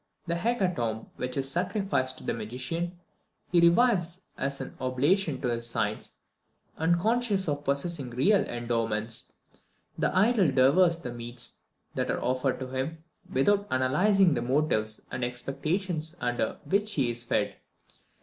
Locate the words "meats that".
11.13-12.09